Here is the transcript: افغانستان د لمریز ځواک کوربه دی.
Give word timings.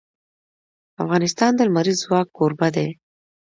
افغانستان 1.03 1.51
د 1.55 1.59
لمریز 1.67 1.97
ځواک 2.03 2.27
کوربه 2.37 2.67
دی. 2.75 2.87